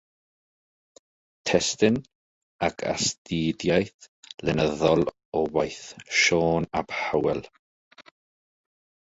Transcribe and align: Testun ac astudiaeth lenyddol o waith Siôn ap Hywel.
Testun 1.45 1.99
ac 2.67 2.81
astudiaeth 2.93 4.09
lenyddol 4.45 5.05
o 5.39 5.45
waith 5.53 5.85
Siôn 6.21 6.69
ap 6.81 6.99
Hywel. 7.05 7.41